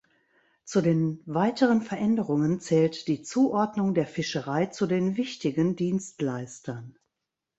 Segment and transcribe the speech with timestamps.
[0.65, 6.97] Zu den weiteren Veränderungen zählt die Zuordnung der Fischerei zu den wichtigen Dienstleistern.